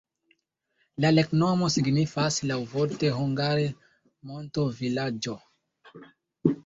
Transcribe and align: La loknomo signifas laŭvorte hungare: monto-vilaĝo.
La 1.03 1.11
loknomo 1.13 1.67
signifas 1.73 2.39
laŭvorte 2.51 3.13
hungare: 3.17 3.67
monto-vilaĝo. 4.31 5.41